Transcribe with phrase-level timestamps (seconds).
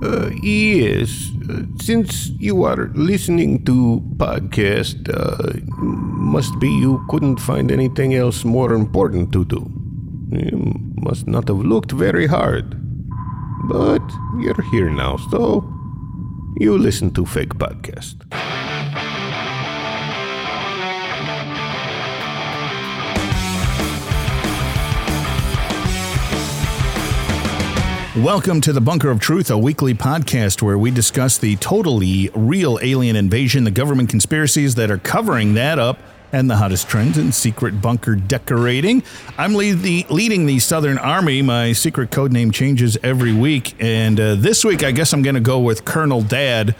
[0.00, 7.72] Uh, yes, uh, since you are listening to podcast, uh, must be you couldn't find
[7.72, 9.68] anything else more important to do.
[10.30, 12.76] You must not have looked very hard.
[13.68, 14.02] But
[14.38, 15.66] you're here now, so
[16.58, 18.22] you listen to fake podcast.
[28.22, 32.80] Welcome to the Bunker of Truth, a weekly podcast where we discuss the totally real
[32.82, 36.00] alien invasion, the government conspiracies that are covering that up,
[36.32, 39.04] and the hottest trends in secret bunker decorating.
[39.38, 41.42] I'm lead the, leading the Southern Army.
[41.42, 45.36] My secret code name changes every week, and uh, this week I guess I'm going
[45.36, 46.74] to go with Colonel Dad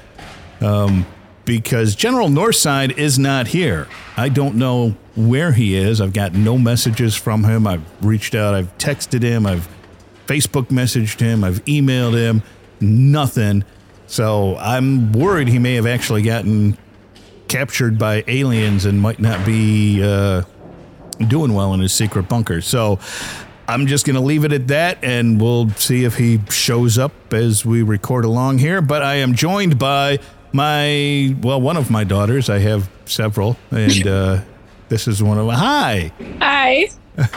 [0.60, 1.06] um,
[1.44, 3.86] because General Northside is not here.
[4.16, 6.00] I don't know where he is.
[6.00, 7.64] I've got no messages from him.
[7.64, 9.68] I've reached out, I've texted him, I've
[10.28, 12.42] Facebook messaged him, I've emailed him,
[12.80, 13.64] nothing.
[14.06, 16.76] So I'm worried he may have actually gotten
[17.48, 20.42] captured by aliens and might not be uh,
[21.26, 22.60] doing well in his secret bunker.
[22.60, 23.00] So
[23.66, 27.12] I'm just going to leave it at that and we'll see if he shows up
[27.32, 28.82] as we record along here.
[28.82, 30.18] But I am joined by
[30.52, 32.50] my, well, one of my daughters.
[32.50, 34.42] I have several, and uh,
[34.88, 35.56] this is one of them.
[35.56, 36.12] Hi.
[36.40, 36.88] Hi.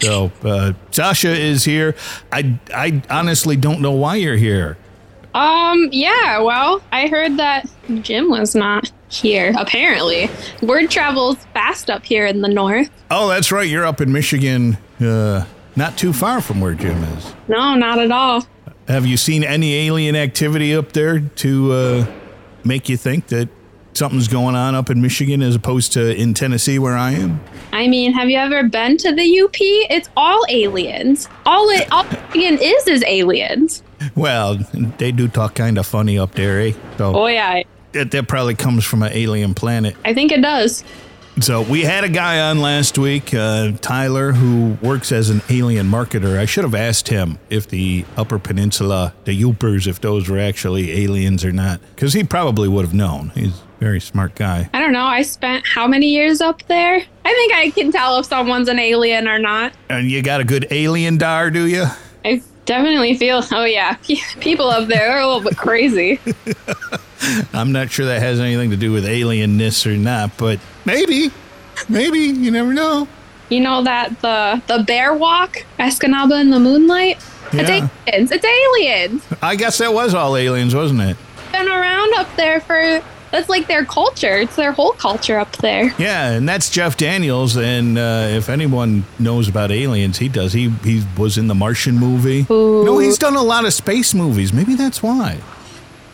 [0.00, 1.94] So uh, Sasha is here.
[2.32, 4.76] I I honestly don't know why you're here.
[5.34, 7.70] Um, yeah, well, I heard that
[8.02, 10.28] Jim was not here, apparently.
[10.60, 12.90] Word travels fast up here in the north.
[13.10, 13.68] Oh, that's right.
[13.68, 17.32] You're up in Michigan, uh, not too far from where Jim is.
[17.48, 18.44] No, not at all.
[18.88, 22.06] Have you seen any alien activity up there to uh,
[22.64, 23.48] make you think that
[23.94, 27.40] something's going on up in Michigan as opposed to in Tennessee where I am?
[27.72, 29.56] I mean, have you ever been to the UP?
[29.58, 31.28] It's all aliens.
[31.46, 33.82] All it all Michigan is is aliens.
[34.14, 34.58] Well,
[34.98, 36.72] they do talk kind of funny up there, eh?
[36.98, 39.96] So Oh yeah, that, that probably comes from an alien planet.
[40.04, 40.84] I think it does.
[41.40, 45.88] So we had a guy on last week, uh, Tyler, who works as an alien
[45.88, 46.36] marketer.
[46.38, 50.92] I should have asked him if the Upper Peninsula, the Yoopers, if those were actually
[51.04, 53.30] aliens or not, because he probably would have known.
[53.34, 54.70] He's very smart guy.
[54.72, 55.04] I don't know.
[55.04, 57.02] I spent how many years up there?
[57.24, 59.72] I think I can tell if someone's an alien or not.
[59.88, 61.86] And you got a good alien dar, do you?
[62.24, 63.42] I definitely feel.
[63.50, 63.94] Oh yeah,
[64.40, 66.20] people up there are a little bit crazy.
[67.52, 71.32] I'm not sure that has anything to do with alienness or not, but maybe,
[71.88, 73.08] maybe you never know.
[73.48, 77.18] You know that the the bear walk, Escanaba in the moonlight.
[77.52, 77.62] Yeah.
[77.62, 77.70] It's
[78.06, 78.30] aliens.
[78.30, 79.26] It's aliens.
[79.42, 81.16] I guess that was all aliens, wasn't it?
[81.50, 83.02] Been around up there for.
[83.32, 84.36] That's like their culture.
[84.36, 85.92] It's their whole culture up there.
[85.98, 87.56] Yeah, and that's Jeff Daniels.
[87.56, 90.52] And uh, if anyone knows about aliens, he does.
[90.52, 92.46] He he was in the Martian movie.
[92.50, 92.84] Ooh.
[92.84, 94.52] No, he's done a lot of space movies.
[94.52, 95.40] Maybe that's why.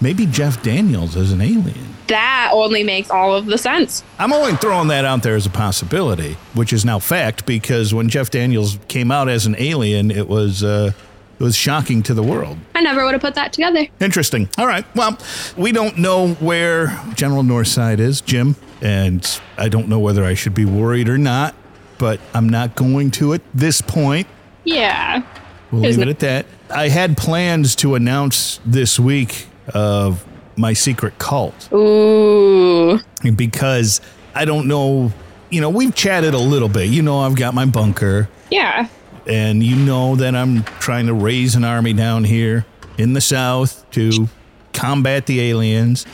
[0.01, 1.97] Maybe Jeff Daniels is an alien.
[2.07, 4.05] That only makes all of the sense.
[4.19, 8.09] I'm only throwing that out there as a possibility, which is now fact because when
[8.09, 10.93] Jeff Daniels came out as an alien, it was uh,
[11.39, 12.59] it was shocking to the world.
[12.75, 13.87] I never would have put that together.
[14.01, 14.49] Interesting.
[14.59, 14.85] All right.
[14.97, 15.19] Well,
[15.57, 20.55] we don't know where General Northside is, Jim, and I don't know whether I should
[20.55, 21.55] be worried or not,
[21.99, 24.27] but I'm not going to at this point.
[24.65, 25.23] Yeah.
[25.71, 26.47] We'll There's leave it at that.
[26.71, 30.25] I had plans to announce this week of
[30.57, 33.01] my secret cult Ooh.
[33.37, 34.01] because
[34.35, 35.13] I don't know.
[35.51, 36.89] You know, we've chatted a little bit.
[36.89, 38.89] You know, I've got my bunker, Yeah.
[39.29, 42.65] And you know that I'm trying to raise an army down here
[42.97, 44.29] in the south to
[44.73, 46.07] combat the aliens.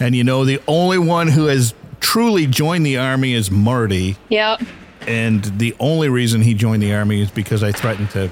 [0.00, 4.16] And you know, the only one who has truly joined the army is Marty.
[4.28, 4.62] Yep.
[5.06, 8.30] And the only reason he joined the army is because I threatened to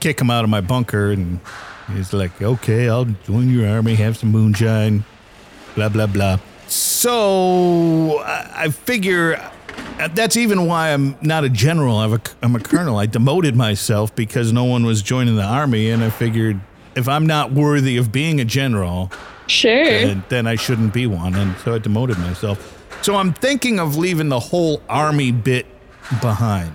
[0.00, 1.10] kick him out of my bunker.
[1.10, 1.40] And
[1.92, 5.04] he's like, okay, I'll join your army, have some moonshine,
[5.74, 6.38] blah, blah, blah.
[6.68, 9.50] So I figure
[10.14, 11.96] that's even why I'm not a general.
[11.98, 12.98] I'm a, I'm a colonel.
[12.98, 15.90] I demoted myself because no one was joining the army.
[15.90, 16.60] And I figured
[16.94, 19.10] if I'm not worthy of being a general,
[19.46, 19.70] Sure.
[19.84, 21.34] and then I shouldn't be one.
[21.34, 22.72] And so I demoted myself.
[23.02, 25.66] So I'm thinking of leaving the whole army bit
[26.20, 26.74] behind.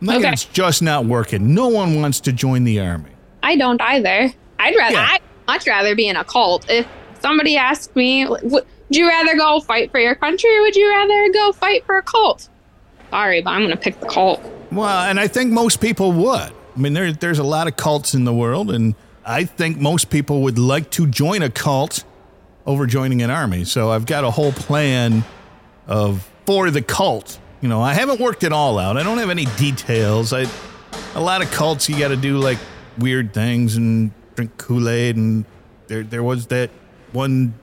[0.00, 0.32] Like Okay.
[0.32, 1.54] It's just not working.
[1.54, 3.10] No one wants to join the army.
[3.42, 4.32] I don't either.
[4.58, 4.94] I'd rather.
[4.94, 5.08] Yeah.
[5.10, 6.68] I'd much rather be in a cult.
[6.70, 6.86] If
[7.20, 10.88] somebody asked me, w- would you rather go fight for your country or would you
[10.88, 12.48] rather go fight for a cult?
[13.10, 14.42] Sorry, but I'm gonna pick the cult.
[14.70, 16.52] Well, and I think most people would.
[16.52, 18.94] I mean, there, there's a lot of cults in the world, and
[19.24, 22.04] I think most people would like to join a cult
[22.66, 23.64] over joining an army.
[23.64, 25.24] So I've got a whole plan
[25.86, 27.40] of for the cult.
[27.60, 28.96] You know, I haven't worked it all out.
[28.96, 30.32] I don't have any details.
[30.32, 30.46] I
[31.14, 32.58] a lot of cults you got to do like
[32.98, 35.44] weird things and drink Kool Aid, and
[35.88, 36.70] there there was that
[37.12, 37.54] one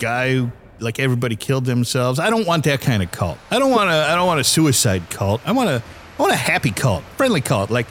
[0.00, 0.50] guy who
[0.80, 2.18] like everybody killed themselves.
[2.18, 3.38] I don't want that kind of cult.
[3.50, 5.40] I don't want a I don't want a suicide cult.
[5.46, 5.82] I want a
[6.18, 7.70] I want a happy cult, friendly cult.
[7.70, 7.86] Like,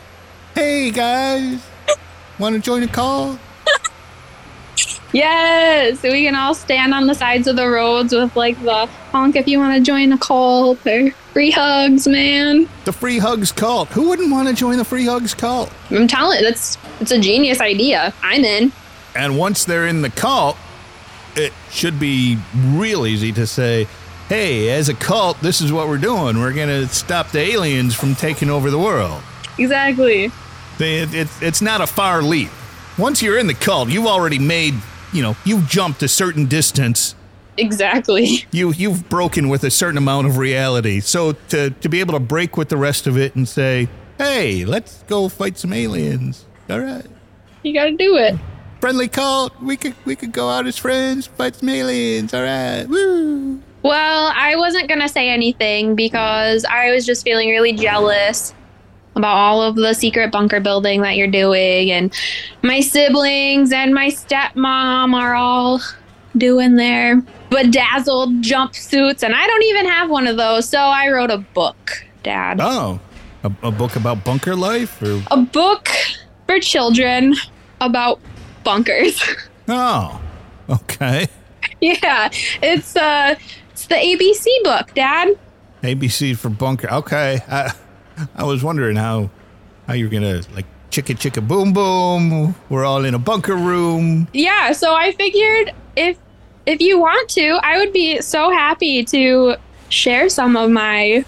[0.55, 1.61] hey guys,
[2.37, 3.39] want to join a cult?
[5.11, 9.35] Yes, we can all stand on the sides of the roads with like the honk
[9.35, 12.69] if you want to join a cult or free hugs, man.
[12.85, 13.89] The free hugs cult.
[13.89, 15.71] Who wouldn't want to join the free hugs cult?
[15.89, 18.13] I'm telling that's it's a genius idea.
[18.21, 18.71] I'm in.
[19.15, 20.57] And once they're in the cult,
[21.35, 23.87] it should be real easy to say,
[24.27, 26.39] hey, as a cult, this is what we're doing.
[26.39, 29.21] We're going to stop the aliens from taking over the world.
[29.57, 30.31] Exactly.
[30.77, 32.49] They, it, it, it's not a far leap.
[32.97, 34.75] Once you're in the cult, you've already made,
[35.11, 37.15] you know, you've jumped a certain distance.
[37.57, 38.45] Exactly.
[38.51, 40.99] You, you've broken with a certain amount of reality.
[41.01, 44.65] So to, to be able to break with the rest of it and say, hey,
[44.65, 46.45] let's go fight some aliens.
[46.69, 47.05] All right.
[47.63, 48.35] You got to do it.
[48.79, 49.59] Friendly cult.
[49.61, 52.33] We could we could go out as friends, fight some aliens.
[52.33, 52.85] All right.
[52.87, 53.61] Woo.
[53.81, 58.53] Well, I wasn't going to say anything because I was just feeling really jealous
[59.15, 61.91] about all of the secret bunker building that you're doing.
[61.91, 62.13] And
[62.61, 65.81] my siblings and my stepmom are all
[66.37, 69.23] doing their bedazzled jumpsuits.
[69.23, 70.67] And I don't even have one of those.
[70.67, 72.59] So I wrote a book, Dad.
[72.61, 72.99] Oh,
[73.43, 75.01] a, a book about bunker life?
[75.01, 75.21] Or?
[75.31, 75.89] A book
[76.47, 77.35] for children
[77.81, 78.19] about
[78.69, 79.21] bunkers.
[79.71, 80.19] Oh,
[80.67, 81.27] okay.
[81.79, 82.29] yeah,
[82.63, 83.35] it's uh,
[83.69, 85.37] it's the ABC book, Dad.
[85.83, 86.91] ABC for bunker.
[86.91, 87.71] Okay, I,
[88.35, 89.29] I was wondering how
[89.85, 92.55] how you're gonna like chicka chicka boom boom.
[92.69, 94.27] We're all in a bunker room.
[94.33, 96.17] Yeah, so I figured if
[96.65, 99.55] if you want to, I would be so happy to
[99.89, 101.23] share some of my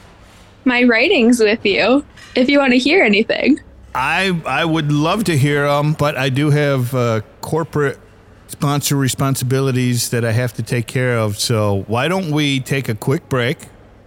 [0.65, 2.03] my writings with you
[2.33, 3.59] if you want to hear anything.
[3.93, 7.99] I I would love to hear them, but I do have uh, corporate
[8.47, 11.38] sponsor responsibilities that I have to take care of.
[11.39, 13.57] So why don't we take a quick break?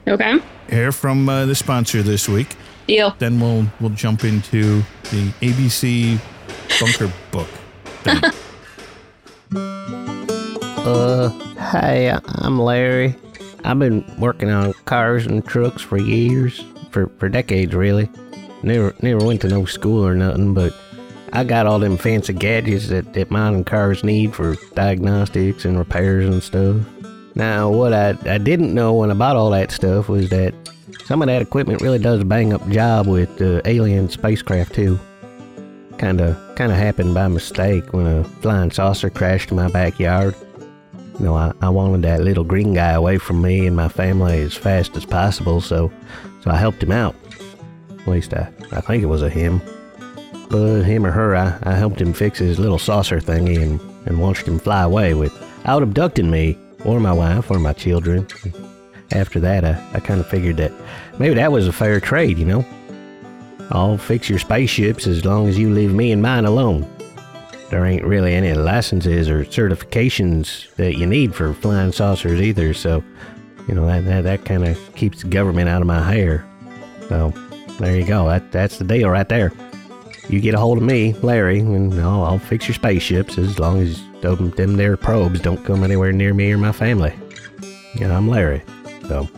[0.07, 0.39] Okay.
[0.69, 2.57] Hear from uh, the sponsor this week.
[2.87, 3.15] Deal.
[3.19, 6.21] Then we'll we'll jump into the ABC
[6.81, 7.49] bunker book.
[8.03, 8.21] thing.
[10.87, 13.15] Uh, hi, I'm Larry.
[13.65, 18.11] I've been working on cars and trucks for years, for, for decades really.
[18.63, 20.75] Never never went to no school or nothing, but
[21.35, 26.27] I got all them fancy gadgets that, that modern cars need for diagnostics and repairs
[26.27, 26.77] and stuff.
[27.35, 30.55] Now, what I, I didn't know when I bought all that stuff was that
[31.07, 34.97] some of that equipment really does a bang up job with uh, alien spacecraft too.
[35.99, 40.37] Kinda, kinda happened by mistake when a flying saucer crashed in my backyard.
[41.19, 44.41] You know, I, I wanted that little green guy away from me and my family
[44.41, 45.91] as fast as possible, so
[46.43, 47.17] so I helped him out.
[47.91, 49.61] At least I, I think it was a him.
[50.55, 54.47] Him or her, I, I helped him fix his little saucer thingy and, and watched
[54.47, 58.27] him fly away without abducting me or my wife or my children.
[59.13, 60.73] After that, I, I kind of figured that
[61.19, 62.65] maybe that was a fair trade, you know?
[63.71, 66.89] I'll fix your spaceships as long as you leave me and mine alone.
[67.71, 73.03] There ain't really any licenses or certifications that you need for flying saucers either, so,
[73.67, 76.47] you know, that, that, that kind of keeps the government out of my hair.
[77.09, 77.31] So,
[77.81, 78.29] there you go.
[78.29, 79.53] That, that's the deal right there.
[80.29, 83.81] You get a hold of me, Larry, and I'll, I'll fix your spaceships as long
[83.81, 87.13] as them, them there probes don't come anywhere near me or my family.
[87.95, 88.63] Yeah, I'm Larry,
[89.07, 89.29] so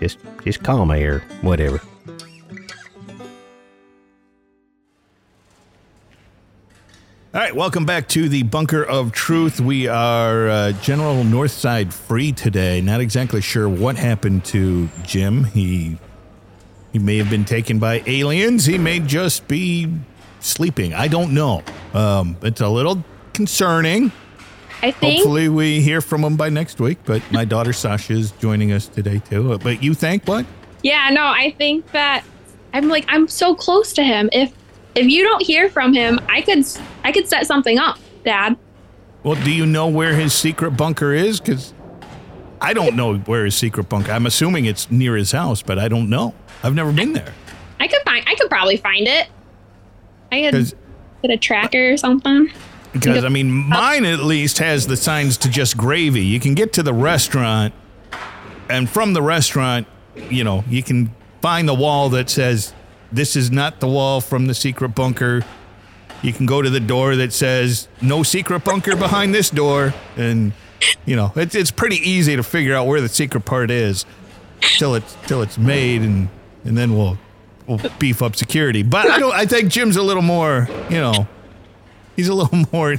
[0.00, 1.80] just just call me or whatever.
[7.32, 9.60] All right, welcome back to the Bunker of Truth.
[9.60, 12.80] We are uh, General Northside free today.
[12.80, 15.44] Not exactly sure what happened to Jim.
[15.44, 15.98] He
[16.92, 18.66] he may have been taken by aliens.
[18.66, 19.88] He may just be
[20.44, 20.94] sleeping.
[20.94, 21.62] I don't know.
[21.92, 24.12] Um, it's a little concerning.
[24.82, 26.98] I think Hopefully, we hear from him by next week.
[27.04, 29.52] But my daughter Sasha is joining us today too.
[29.54, 30.44] Uh, But you think what?
[30.82, 32.24] Yeah, no, I think that
[32.74, 34.28] I'm like I'm so close to him.
[34.32, 34.52] If
[34.94, 36.64] if you don't hear from him, I could
[37.02, 38.56] I could set something up, Dad.
[39.22, 41.40] Well, do you know where his secret bunker is?
[41.40, 41.72] Because
[42.60, 44.12] I don't know where his secret bunker.
[44.12, 46.34] I'm assuming it's near his house, but I don't know.
[46.62, 47.32] I've never been there.
[47.80, 49.28] I could find I could probably find it.
[50.42, 50.74] I 'Cause-
[51.22, 52.50] get a tracker or something.
[52.92, 56.22] Because I mean, mine at least has the signs to just gravy.
[56.24, 57.74] You can get to the restaurant,
[58.70, 59.86] and from the restaurant,
[60.30, 61.10] you know, you can
[61.42, 62.72] find the wall that says,
[63.10, 65.44] "This is not the wall from the secret bunker."
[66.22, 70.52] You can go to the door that says, "No secret bunker behind this door," and
[71.04, 74.06] you know, it's it's pretty easy to figure out where the secret part is
[74.78, 76.28] till it's till it's made, and
[76.64, 77.18] and then we'll
[77.66, 78.82] we'll beef up security.
[78.82, 79.34] But I don't.
[79.34, 81.26] I think Jim's a little more, you know
[82.16, 82.96] He's a little more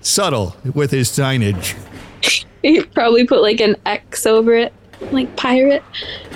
[0.00, 1.74] subtle with his signage.
[2.62, 4.72] He probably put like an X over it,
[5.12, 5.82] like pirate,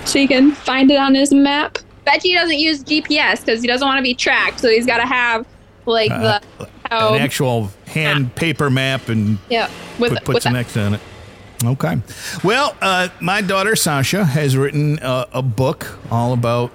[0.05, 1.77] so you can find it on his map.
[2.05, 4.97] Bet he doesn't use GPS because he doesn't want to be tracked, so he's got
[4.97, 5.45] to have
[5.85, 10.45] like Uh, the how An actual hand paper map and yeah with put, puts with
[10.45, 11.01] an X on it.
[11.63, 11.97] Okay.
[12.43, 16.71] Well, uh, my daughter Sasha has written uh, a book all about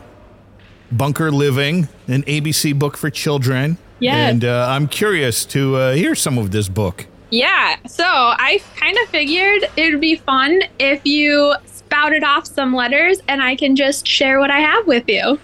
[0.91, 3.77] bunker living, an ABC book for children.
[4.01, 4.33] Yes.
[4.33, 7.07] And uh, I'm curious to uh, hear some of this book.
[7.31, 12.75] Yeah, so I kind of figured it would be fun if you spouted off some
[12.75, 15.39] letters and I can just share what I have with you.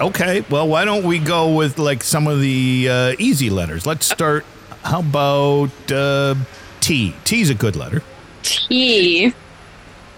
[0.00, 0.44] Okay.
[0.50, 3.86] Well, why don't we go with like some of the uh, easy letters?
[3.86, 4.44] Let's start.
[4.82, 6.34] How about uh,
[6.80, 7.14] T?
[7.30, 8.02] is a good letter.
[8.44, 9.34] T.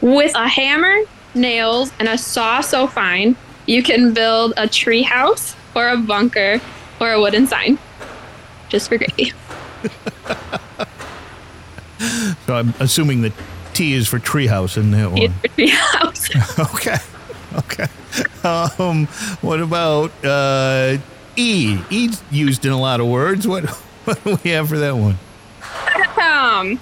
[0.03, 0.97] With a hammer,
[1.35, 6.61] nails, and a saw so fine, you can build a tree house or a bunker
[7.01, 7.79] or a wooden sign.
[8.69, 9.33] Just for gravy.
[12.47, 13.33] So I'm assuming that
[13.73, 15.33] T is for treehouse in that one.
[15.33, 16.29] for tree house.
[16.75, 16.97] Okay.
[17.57, 17.87] Okay.
[18.45, 19.07] Um,
[19.41, 20.99] what about uh,
[21.37, 21.79] E?
[21.91, 23.49] E's used in a lot of words.
[23.49, 23.65] What,
[24.05, 25.19] what do we have for that one?
[26.23, 26.79] um,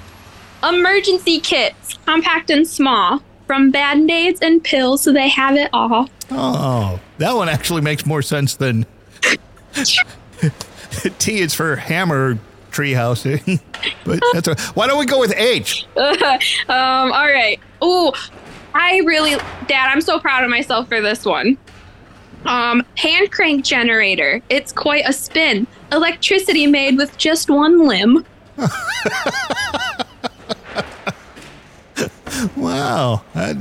[0.68, 3.22] emergency kits, compact and small.
[3.46, 6.08] From band aids and pills, so they have it all.
[6.30, 8.86] Oh, that one actually makes more sense than
[11.18, 12.38] T is for hammer
[12.70, 13.60] treehouse.
[14.04, 15.86] but that's a, why don't we go with H?
[15.96, 16.08] um,
[16.68, 17.60] all right.
[17.82, 18.12] Ooh,
[18.74, 21.56] I really, Dad, I'm so proud of myself for this one.
[22.44, 24.42] Um, hand crank generator.
[24.48, 25.66] It's quite a spin.
[25.92, 28.24] Electricity made with just one limb.
[32.56, 33.22] Wow.
[33.34, 33.56] I,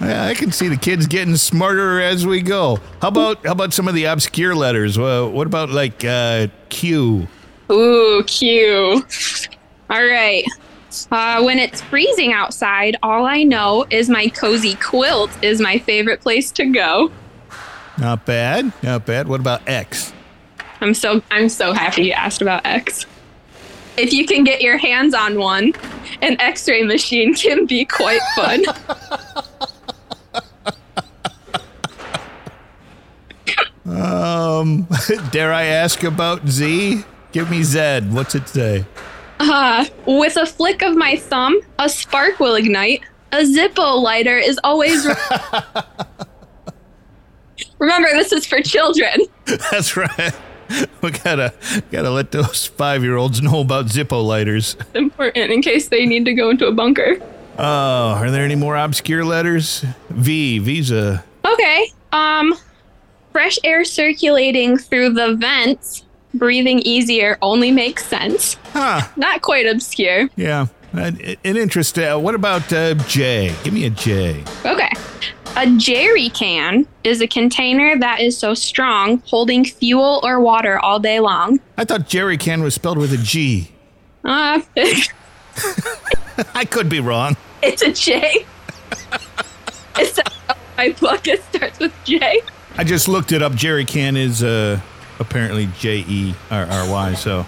[0.00, 2.78] I can see the kids getting smarter as we go.
[3.02, 4.98] How about how about some of the obscure letters?
[4.98, 7.26] Well, what about like uh, Q?
[7.70, 9.04] Ooh, Q.
[9.90, 10.44] All right.
[11.10, 16.20] Uh, when it's freezing outside, all I know is my cozy quilt is my favorite
[16.20, 17.12] place to go.
[17.98, 18.72] Not bad.
[18.82, 19.28] Not bad.
[19.28, 20.12] What about X?
[20.80, 23.06] I'm so I'm so happy you asked about X.
[23.98, 25.72] If you can get your hands on one,
[26.22, 28.64] an X-ray machine can be quite fun.
[33.88, 34.86] Um,
[35.30, 37.04] dare I ask about Z?
[37.32, 38.00] Give me Z.
[38.10, 38.84] What's it say?
[39.40, 43.02] Uh, with a flick of my thumb, a spark will ignite.
[43.32, 45.06] A Zippo lighter is always.
[47.78, 49.20] Remember, this is for children.
[49.70, 50.34] That's right.
[51.02, 51.54] We gotta
[51.92, 54.74] gotta let those five year olds know about Zippo lighters.
[54.80, 57.18] It's Important in case they need to go into a bunker.
[57.56, 59.84] Oh, are there any more obscure letters?
[60.10, 60.58] V.
[60.58, 61.24] Visa.
[61.44, 61.92] Okay.
[62.12, 62.54] Um,
[63.32, 68.54] fresh air circulating through the vents, breathing easier only makes sense.
[68.72, 69.02] Huh.
[69.16, 70.28] Not quite obscure.
[70.36, 70.66] Yeah.
[70.92, 71.98] An, an interest.
[71.98, 73.54] Uh, what about uh, J?
[73.62, 74.42] Give me a J.
[74.64, 74.90] Okay.
[75.56, 81.00] A jerry can is a container that is so strong, holding fuel or water all
[81.00, 81.58] day long.
[81.76, 83.72] I thought jerry can was spelled with a G.
[84.24, 84.60] Uh,
[86.54, 87.36] I could be wrong.
[87.62, 88.46] it's a J.
[89.98, 90.22] it's a,
[90.76, 91.26] my book.
[91.26, 92.40] It starts with J.
[92.76, 93.54] I just looked it up.
[93.54, 94.80] Jerry can is uh,
[95.18, 97.14] apparently J E R R Y.
[97.14, 97.44] So,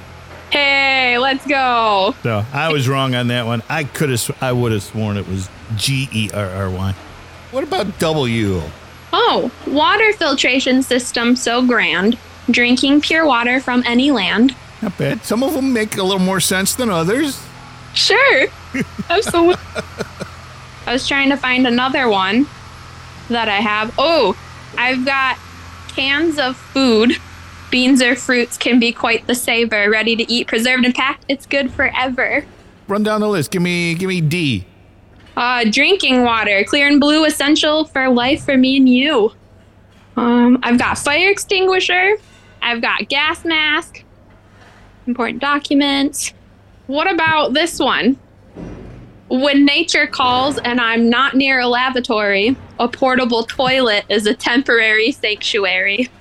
[0.50, 2.12] Hey, let's go.
[2.25, 3.62] so I was wrong on that one.
[3.69, 4.37] I could have.
[4.42, 6.95] I would have sworn it was G E R R Y.
[7.50, 8.62] What about W?
[9.12, 12.16] Oh, water filtration system so grand.
[12.50, 14.54] Drinking pure water from any land.
[14.83, 15.25] Not bad.
[15.25, 17.42] Some of them make a little more sense than others.
[17.92, 18.47] Sure.
[19.11, 19.62] Absolutely.
[20.87, 22.47] I was trying to find another one
[23.28, 23.95] that I have.
[23.99, 24.37] Oh,
[24.78, 25.37] I've got
[25.88, 27.16] cans of food.
[27.71, 29.90] Beans or fruits can be quite the savor.
[29.90, 31.25] Ready to eat, preserved and packed.
[31.28, 32.45] It's good forever.
[32.88, 33.50] Run down the list.
[33.50, 34.66] Give me, give me D.
[35.40, 39.32] Uh, drinking water, clear and blue, essential for life for me and you.
[40.14, 42.18] Um, I've got fire extinguisher.
[42.61, 44.04] I've got gas mask.
[45.06, 46.35] Important documents.
[46.88, 48.18] What about this one?
[49.30, 55.11] When nature calls and I'm not near a lavatory, a portable toilet is a temporary
[55.11, 56.09] sanctuary.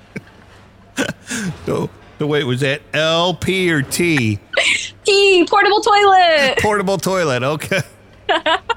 [1.64, 4.38] So, so wait, was that L, P, or T?
[5.04, 6.58] T, portable toilet!
[6.58, 7.42] Portable toilet.
[7.42, 7.80] Okay.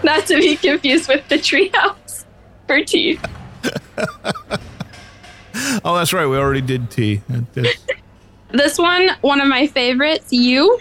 [0.04, 2.24] Not to be confused with the treehouse
[2.66, 3.18] for tea.
[5.84, 6.26] Oh, that's right.
[6.26, 7.22] We already did tea.
[8.52, 10.80] This one, one of my favorites, you.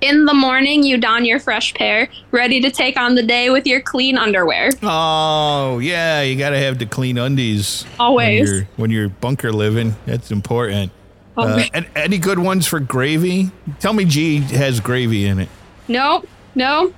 [0.00, 3.66] In the morning, you don your fresh pair, ready to take on the day with
[3.66, 4.70] your clean underwear.
[4.82, 6.20] Oh, yeah.
[6.20, 7.84] You got to have the clean undies.
[7.98, 8.48] Always.
[8.48, 9.96] When you're, when you're bunker living.
[10.06, 10.92] That's important.
[11.36, 13.50] Uh, and any good ones for gravy?
[13.80, 15.48] Tell me G has gravy in it.
[15.88, 16.92] Nope, no.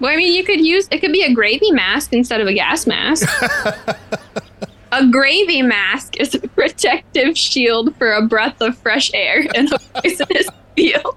[0.00, 0.98] Well, I mean, you could use it.
[1.00, 3.28] Could be a gravy mask instead of a gas mask.
[4.92, 9.78] a gravy mask is a protective shield for a breath of fresh air in a
[9.78, 11.16] poisonous field.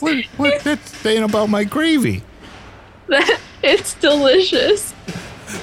[0.00, 2.22] What, what that's saying about my gravy?
[3.62, 4.94] it's delicious.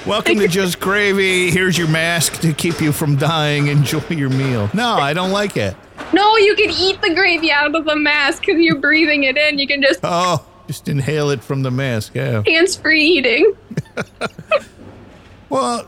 [0.06, 1.50] Welcome to Just Gravy.
[1.50, 3.68] Here's your mask to keep you from dying.
[3.68, 4.70] Enjoy your meal.
[4.74, 5.76] No, I don't like it.
[6.12, 9.58] No, you can eat the gravy out of the mask because you're breathing it in.
[9.58, 12.14] You can just Oh, just inhale it from the mask.
[12.14, 12.42] Yeah.
[12.46, 13.54] hands-free eating.
[15.54, 15.86] Well,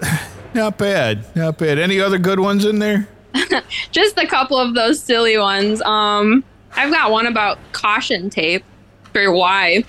[0.55, 1.25] not bad.
[1.35, 1.81] Not bad.
[1.81, 3.09] Any other good ones in there?
[3.91, 5.83] just a couple of those silly ones.
[5.83, 6.45] Um,
[6.77, 8.65] I've got one about caution tape
[9.13, 9.83] for why.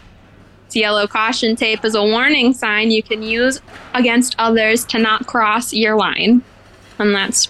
[0.65, 3.61] It's yellow caution tape is a warning sign you can use
[3.93, 6.41] against others to not cross your line,
[6.97, 7.49] and that's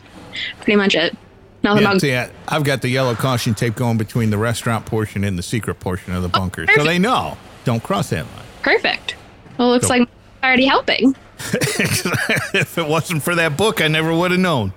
[0.57, 1.17] pretty much it.
[1.63, 4.85] Nothing Yeah, about see, I- I've got the yellow caution tape going between the restaurant
[4.85, 6.65] portion and the secret portion of the bunker.
[6.75, 7.37] So they know.
[7.65, 8.45] Don't cross that line.
[8.61, 9.15] perfect.
[9.57, 9.99] Well, looks Cool.
[9.99, 10.09] like
[10.43, 11.15] already helping.
[11.39, 14.71] if it wasn't for that book, I never would have known.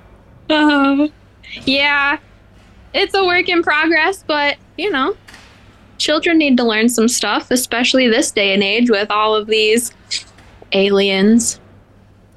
[0.49, 1.09] Uh,
[1.65, 2.19] yeah,
[2.95, 5.15] it's a work in progress, but you know,
[5.99, 9.93] children need to learn some stuff, especially this day and age with all of these
[10.73, 11.61] aliens,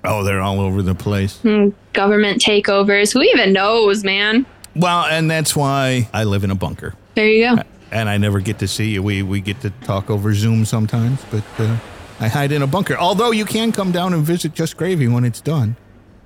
[0.05, 1.43] Oh, they're all over the place.
[1.43, 3.13] and government takeovers.
[3.13, 4.45] Who even knows, man?
[4.75, 6.93] Well, and that's why I live in a bunker.
[7.15, 7.61] There you go.
[7.91, 9.03] And I never get to see you.
[9.03, 11.77] We we get to talk over Zoom sometimes, but uh,
[12.19, 12.97] I hide in a bunker.
[12.97, 15.75] Although you can come down and visit Just Gravy when it's done.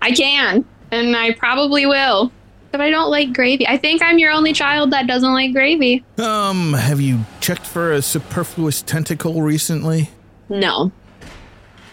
[0.01, 2.31] I can, and I probably will.
[2.71, 3.67] But I don't like gravy.
[3.67, 6.03] I think I'm your only child that doesn't like gravy.
[6.17, 10.09] Um, have you checked for a superfluous tentacle recently?
[10.49, 10.91] No.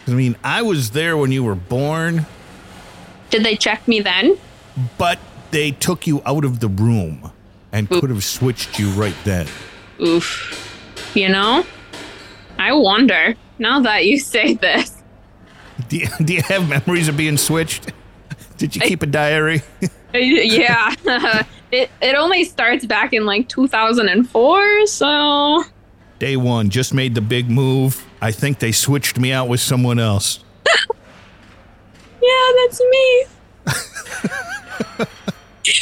[0.07, 2.27] I mean, I was there when you were born,
[3.31, 4.37] Did they check me then?
[4.99, 5.19] but
[5.51, 7.31] they took you out of the room
[7.73, 9.47] and could have switched you right then.
[10.01, 10.71] Oof.
[11.15, 11.65] You know?
[12.59, 15.03] I wonder, now that you say this.
[15.89, 17.93] Do you, do you have memories of being switched?
[18.59, 19.63] Did you keep a diary?
[20.15, 20.95] yeah.
[21.73, 25.63] it it only starts back in like 2004, so
[26.21, 28.05] Day one, just made the big move.
[28.25, 30.43] I think they switched me out with someone else.
[30.67, 33.27] yeah, that's me.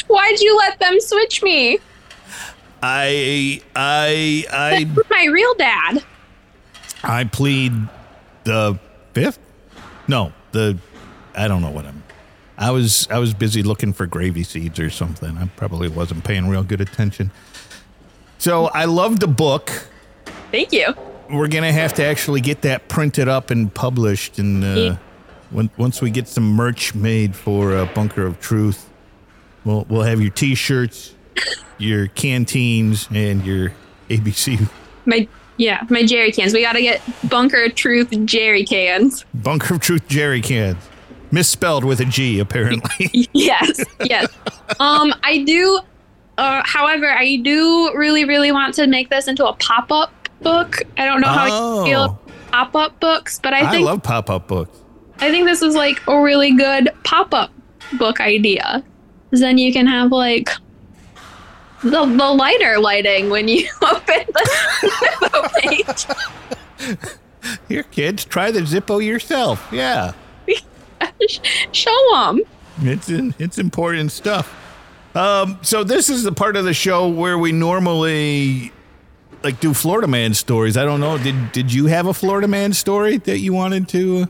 [0.07, 1.79] Why'd you let them switch me?
[2.81, 6.03] I I I That's my real dad.
[7.01, 7.71] I plead
[8.43, 8.77] the
[9.13, 9.39] fifth.
[10.09, 10.77] No, the
[11.35, 12.03] I don't know what I'm.
[12.57, 15.37] I was I was busy looking for gravy seeds or something.
[15.37, 17.31] I probably wasn't paying real good attention.
[18.37, 19.87] So I love the book.
[20.51, 20.93] Thank you.
[21.33, 24.97] We're gonna have to actually get that printed up and published, and uh, Yeah.
[25.49, 28.89] when, once we get some merch made for uh, Bunker of Truth,
[29.65, 31.15] we'll we'll have your T-shirts,
[31.77, 33.73] your canteens, and your
[34.09, 34.69] ABC
[35.05, 36.53] My yeah, my jerry cans.
[36.53, 39.25] We gotta get Bunker of Truth jerry cans.
[39.33, 40.77] Bunker of Truth jerry cans.
[41.31, 43.27] Misspelled with a G, apparently.
[43.33, 44.31] yes, yes.
[44.79, 45.79] Um, I do.
[46.37, 50.11] Uh, however, I do really, really want to make this into a pop-up
[50.43, 50.81] book.
[50.97, 51.79] I don't know how Oh.
[51.79, 52.19] you feel
[52.51, 54.77] pop-up books, but I I think I love pop up books.
[55.19, 57.51] I think this is like a really good pop-up
[57.97, 58.83] book idea.
[59.31, 60.49] Then you can have like
[61.83, 66.97] the, the lighter lighting when you open the page.
[67.67, 69.67] Here, kids, try the Zippo yourself.
[69.71, 70.13] Yeah,
[71.71, 72.41] Show them.
[72.81, 74.53] it's in, it's important stuff.
[75.15, 78.71] Um, so this is the part of the show where we normally
[79.43, 80.77] like do Florida man stories.
[80.77, 81.17] I don't know.
[81.17, 84.19] Did did you have a Florida man story that you wanted to?
[84.19, 84.25] Uh?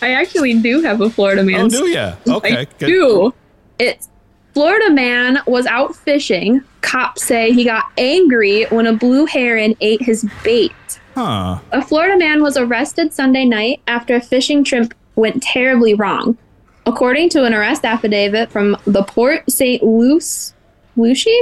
[0.00, 1.66] I actually do have a Florida man.
[1.66, 2.14] Oh, do ya?
[2.26, 2.86] Okay, I good.
[2.86, 3.34] do.
[3.78, 4.08] It's
[4.54, 6.62] Florida man was out fishing.
[6.80, 10.72] Cops say he got angry when a blue heron ate his bait.
[11.14, 11.58] Huh.
[11.72, 16.38] A Florida man was arrested Sunday night after a fishing trip went terribly wrong.
[16.86, 19.82] According to an arrest affidavit from the Port St.
[19.82, 20.54] Lucie,
[20.96, 21.38] Lucy?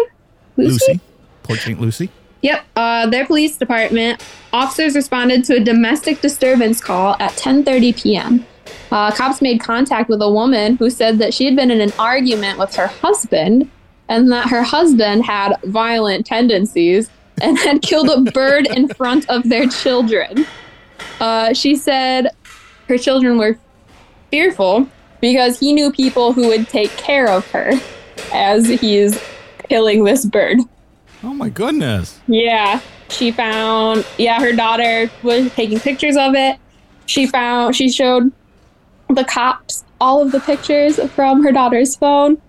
[0.56, 1.00] Lucy,
[1.42, 1.80] Port St.
[1.80, 2.10] Lucie.
[2.46, 2.64] Yep.
[2.76, 8.46] Uh, their police department officers responded to a domestic disturbance call at 10:30 p.m.
[8.92, 11.92] Uh, cops made contact with a woman who said that she had been in an
[11.98, 13.68] argument with her husband,
[14.09, 17.11] and that her husband had violent tendencies
[17.42, 20.46] and had killed a bird in front of their children.
[21.18, 22.28] Uh, she said
[22.87, 23.59] her children were
[24.30, 24.88] fearful
[25.20, 27.72] because he knew people who would take care of her
[28.32, 29.20] as he's
[29.68, 30.59] killing this bird.
[31.26, 32.20] Oh my goodness.
[32.28, 32.80] Yeah.
[33.08, 36.56] She found, yeah, her daughter was taking pictures of it.
[37.06, 38.30] She found, she showed
[39.08, 42.40] the cops all of the pictures from her daughter's phone.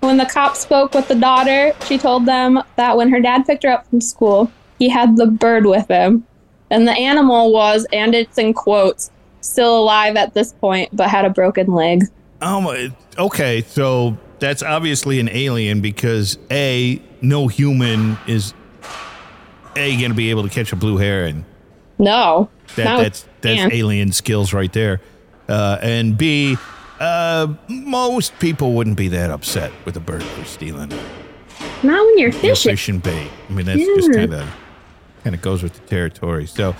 [0.00, 3.64] when the cop spoke with the daughter, she told them that when her dad picked
[3.64, 6.24] her up from school, he had the bird with him.
[6.70, 11.24] And the animal was, and it's in quotes, still alive at this point, but had
[11.24, 12.04] a broken leg.
[12.40, 12.92] Oh my.
[13.18, 18.52] Okay, so that's obviously an alien because a no human is
[19.76, 21.46] a going to be able to catch a blue heron.
[21.98, 22.50] No.
[22.74, 25.00] That, no, that's that's alien skills right there.
[25.48, 26.56] Uh, and B,
[26.98, 30.88] uh, most people wouldn't be that upset with a bird for stealing
[31.82, 32.72] Not when you're your fishing.
[32.72, 33.30] fishing bait.
[33.48, 34.48] I mean, that's just kind of
[35.22, 36.46] kind of goes with the territory.
[36.46, 36.74] So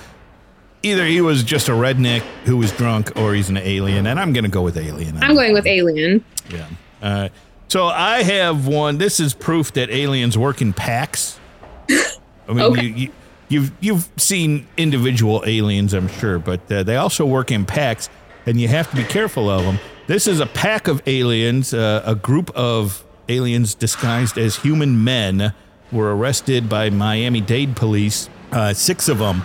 [0.82, 4.08] either he was just a redneck who was drunk, or he's an alien.
[4.08, 5.22] And I'm going to go with alien.
[5.22, 6.24] I'm going with alien.
[6.50, 6.66] Yeah.
[7.00, 7.28] Uh,
[7.72, 8.98] so I have one.
[8.98, 11.40] This is proof that aliens work in packs.
[11.88, 12.82] I mean, Okay.
[12.84, 13.10] you, you,
[13.48, 18.10] you've you've seen individual aliens, I'm sure, but uh, they also work in packs,
[18.44, 19.78] and you have to be careful of them.
[20.06, 21.72] This is a pack of aliens.
[21.72, 25.54] Uh, a group of aliens disguised as human men
[25.90, 28.28] were arrested by Miami-Dade police.
[28.50, 29.42] Uh, six of them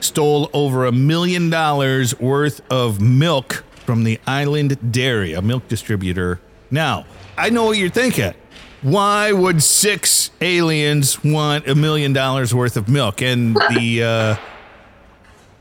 [0.00, 6.40] stole over a million dollars worth of milk from the Island Dairy, a milk distributor.
[6.70, 7.04] Now,
[7.36, 8.34] I know what you're thinking.
[8.82, 13.22] Why would six aliens want a million dollars worth of milk?
[13.22, 14.02] And the
[14.40, 14.46] uh,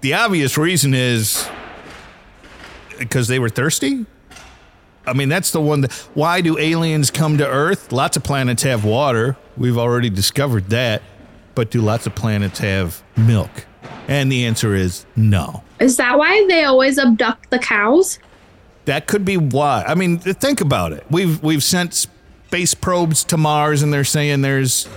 [0.02, 1.48] the obvious reason is
[3.00, 4.06] because they were thirsty.
[5.06, 5.92] I mean, that's the one that.
[6.14, 7.92] Why do aliens come to Earth?
[7.92, 9.38] Lots of planets have water.
[9.58, 11.02] We've already discovered that.
[11.56, 13.66] But do lots of planets have milk?
[14.08, 15.64] And the answer is no.
[15.80, 18.20] Is that why they always abduct the cows?
[18.86, 19.84] That could be why.
[19.88, 21.06] I mean, think about it.
[21.10, 24.88] We've we've sent space probes to Mars, and they're saying there's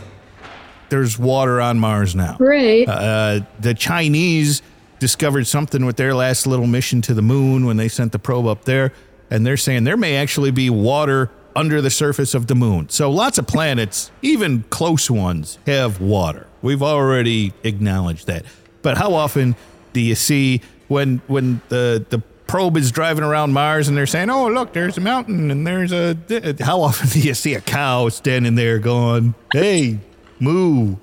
[0.89, 2.37] there's water on Mars now.
[2.39, 2.89] Right.
[2.89, 4.63] Uh, the Chinese
[4.99, 8.47] discovered something with their last little mission to the moon when they sent the probe
[8.47, 8.93] up there,
[9.31, 12.89] and they're saying there may actually be water under the surface of the moon.
[12.91, 16.47] So lots of planets, even close ones, have water.
[16.61, 18.45] We've already acknowledged that.
[18.83, 19.57] But how often
[19.93, 24.31] do you see when when the the probe is driving around Mars and they're saying,
[24.31, 26.17] "Oh, look, there's a mountain and there's a."
[26.61, 30.01] How often do you see a cow standing there going, "Hey,
[30.41, 30.97] moo"?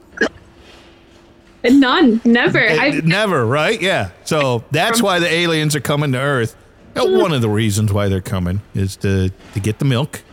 [1.64, 2.20] None.
[2.26, 2.60] Never.
[2.60, 3.82] Uh, I Never, right?
[3.82, 4.10] Yeah.
[4.26, 6.56] So that's why the aliens are coming to Earth.
[6.96, 10.24] One of the reasons why they're coming is to to get the milk.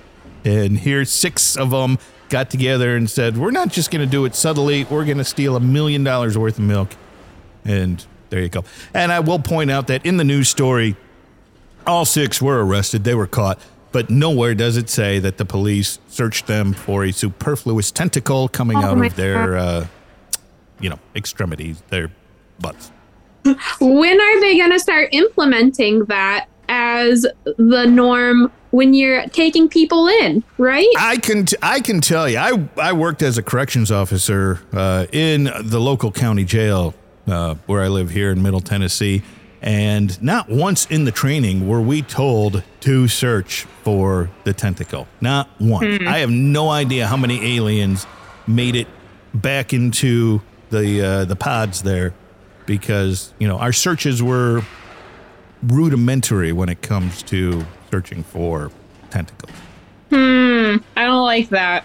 [0.44, 1.99] And here, six of them
[2.31, 4.85] got together and said, "We're not just going to do it subtly.
[4.85, 6.96] We're going to steal a million dollars worth of milk."
[7.64, 8.64] And there you go.
[8.94, 10.96] And I will point out that in the news story,
[11.86, 13.04] all six were arrested.
[13.04, 13.58] They were caught.
[13.92, 18.78] But nowhere does it say that the police searched them for a superfluous tentacle coming
[18.78, 19.86] Oh out of their, uh,
[20.78, 22.12] you know, extremities, their
[22.60, 22.92] butts.
[23.80, 30.06] when are they going to start implementing that as the norm when you're taking people
[30.06, 30.86] in, right?
[30.98, 35.06] I can t- I can tell you, I I worked as a corrections officer uh,
[35.10, 36.94] in the local county jail
[37.30, 39.22] uh, where I live here in Middle Tennessee,
[39.62, 45.06] and not once in the training were we told to search for the tentacle.
[45.20, 46.02] Not once.
[46.06, 48.06] I have no idea how many aliens
[48.46, 48.88] made it
[49.34, 50.40] back into
[50.70, 52.14] the uh, the pods there,
[52.66, 54.62] because you know our searches were
[55.62, 58.70] rudimentary when it comes to searching for
[59.10, 59.52] tentacles.
[60.10, 61.84] Hmm, I don't like that.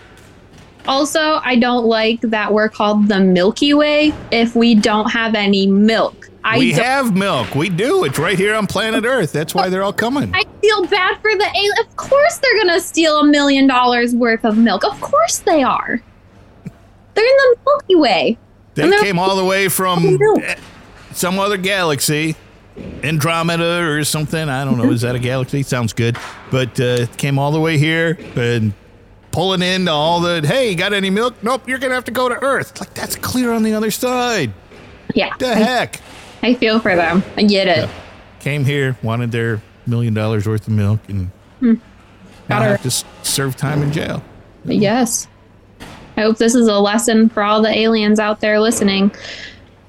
[0.87, 5.67] Also, I don't like that we're called the Milky Way if we don't have any
[5.67, 6.29] milk.
[6.43, 7.55] I we have milk.
[7.55, 8.03] We do.
[8.03, 9.31] It's right here on planet Earth.
[9.31, 10.31] That's why they're all coming.
[10.35, 11.73] I feel bad for the alien.
[11.79, 14.83] Of course, they're gonna steal a million dollars worth of milk.
[14.83, 16.01] Of course, they are.
[17.15, 18.37] They're in the Milky Way.
[18.75, 20.19] They came all the way from
[21.13, 22.35] some other galaxy,
[23.03, 24.49] Andromeda or something.
[24.49, 24.91] I don't know.
[24.91, 25.63] Is that a galaxy?
[25.63, 26.17] Sounds good.
[26.51, 28.73] But uh, it came all the way here and
[29.35, 30.41] pulling into all the.
[30.47, 31.35] Hey, got any milk?
[31.43, 31.67] Nope.
[31.67, 32.71] You're gonna have to go to Earth.
[32.71, 34.53] It's like that's clear on the other side.
[35.13, 36.01] Yeah, The I, heck.
[36.41, 37.21] I feel for them.
[37.37, 37.89] I get it.
[38.39, 41.75] Came here, wanted their million dollars worth of milk, and now
[42.47, 42.91] Gotta- have to
[43.23, 44.23] serve time in jail.
[44.63, 45.27] Yes.
[46.17, 49.11] I hope this is a lesson for all the aliens out there listening.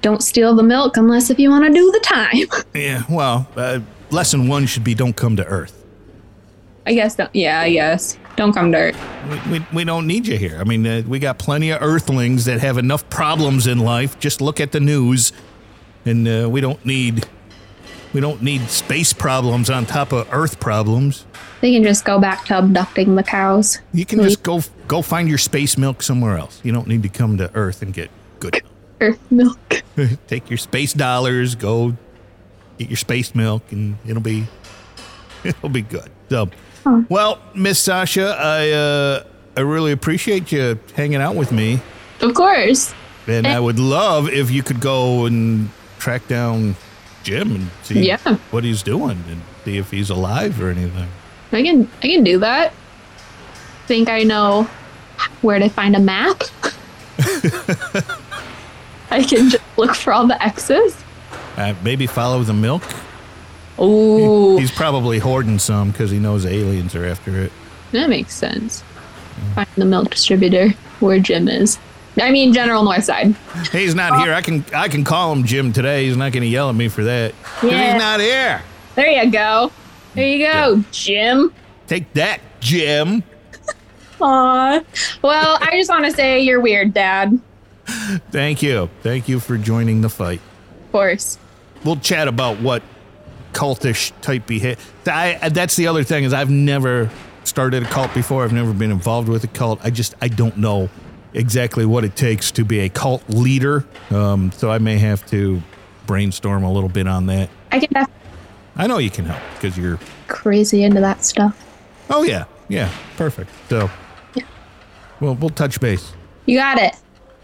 [0.01, 2.35] Don't steal the milk unless if you want to do the time.
[2.73, 3.03] Yeah.
[3.09, 3.79] Well, uh,
[4.11, 5.83] lesson one should be don't come to Earth.
[6.85, 7.15] I guess.
[7.15, 7.61] Don't, yeah.
[7.61, 8.17] I guess.
[8.37, 8.95] Don't come dirt.
[9.29, 10.59] We, we, we don't need you here.
[10.59, 14.19] I mean, uh, we got plenty of Earthlings that have enough problems in life.
[14.19, 15.33] Just look at the news,
[16.05, 17.25] and uh, we don't need
[18.13, 21.25] we don't need space problems on top of Earth problems.
[21.61, 23.79] They can just go back to abducting the cows.
[23.91, 26.61] You can just go go find your space milk somewhere else.
[26.63, 28.61] You don't need to come to Earth and get good
[29.01, 29.57] Earth milk.
[29.95, 30.11] milk.
[30.27, 31.97] Take your space dollars, go
[32.77, 34.45] get your space milk, and it'll be
[35.43, 36.11] it'll be good.
[36.29, 36.51] So.
[37.09, 39.23] Well, Miss Sasha, I uh,
[39.55, 41.81] I really appreciate you hanging out with me,
[42.21, 42.93] Of course.
[43.27, 45.69] and I would love if you could go and
[45.99, 46.75] track down
[47.23, 48.37] Jim and see Yeah.
[48.51, 51.09] what he's doing and see if he's alive or anything.
[51.51, 52.73] I can I can do that.
[53.87, 54.67] Think I know
[55.41, 56.43] where to find a map.
[59.09, 60.95] I can just look for all the X's.
[61.55, 62.83] Uh, maybe follow the milk.
[63.79, 67.51] Oh, He's probably hoarding some because he knows aliens are after it.
[67.91, 68.83] that makes sense.
[69.53, 71.77] Find the milk distributor where Jim is.
[72.19, 73.35] I mean, General Northside.
[73.71, 74.33] He's not here.
[74.33, 76.05] I can I can call him Jim today.
[76.07, 77.35] He's not going to yell at me for that.
[77.61, 77.93] Yeah.
[77.93, 78.63] He's not here.
[78.95, 79.71] There you go.
[80.15, 81.53] There you go, Jim.
[81.85, 83.21] Take that, Jim.
[84.21, 84.81] Aw.
[85.21, 87.39] Well, I just want to say you're weird, Dad.
[88.31, 88.89] Thank you.
[89.03, 90.41] Thank you for joining the fight.
[90.85, 91.37] Of course.
[91.85, 92.81] We'll chat about what
[93.57, 94.83] cultish type behavior.
[95.07, 97.09] I, that's the other thing is I've never
[97.43, 98.43] started a cult before.
[98.43, 99.79] I've never been involved with a cult.
[99.83, 100.89] I just I don't know
[101.33, 103.85] exactly what it takes to be a cult leader.
[104.11, 105.61] Um, so I may have to
[106.05, 107.49] brainstorm a little bit on that.
[107.71, 108.09] I can def-
[108.75, 109.99] I know you can help because you're.
[110.27, 111.65] crazy into that stuff.
[112.09, 113.49] Oh yeah, yeah, perfect.
[113.69, 113.89] So,
[114.35, 114.43] yeah.
[115.19, 116.13] well, we'll touch base.
[116.45, 116.93] You got it.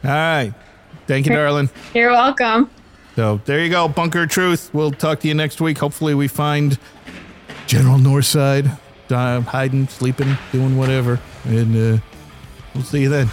[0.04, 0.54] All right.
[1.08, 1.70] Thank you, darling.
[1.94, 2.70] You're welcome.
[3.16, 4.72] So there you go, Bunker Truth.
[4.74, 5.78] We'll talk to you next week.
[5.78, 6.80] Hopefully, we find
[7.68, 8.78] General Northside
[9.12, 12.02] uh, hiding, sleeping, doing whatever, and uh,
[12.74, 13.28] we'll see you then.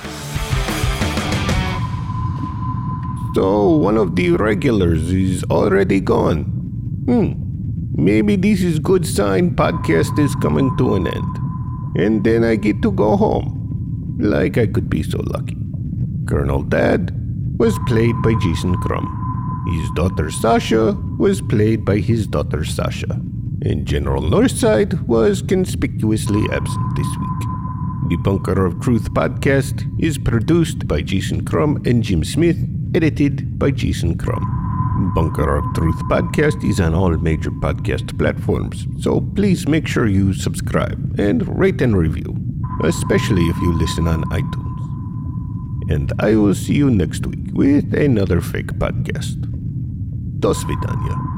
[3.35, 6.45] So one of the regulars is already gone.
[7.07, 7.33] Hmm.
[7.95, 11.39] Maybe this is good sign podcast is coming to an end.
[11.97, 14.17] And then I get to go home.
[14.19, 15.57] Like I could be so lucky.
[16.27, 17.13] Colonel Dad
[17.59, 19.20] was played by Jason Crum.
[19.69, 23.21] His daughter Sasha was played by his daughter Sasha.
[23.63, 27.49] And General Northside was conspicuously absent this week.
[28.09, 32.59] The Bunker of Truth podcast is produced by Jason Crum and Jim Smith,
[32.95, 35.13] edited by Jason Crum.
[35.15, 40.33] Bunker of Truth podcast is on all major podcast platforms, so please make sure you
[40.33, 42.35] subscribe and rate and review,
[42.83, 45.93] especially if you listen on iTunes.
[45.93, 49.50] And I will see you next week with another fake podcast.
[50.41, 51.30] Do widzenia.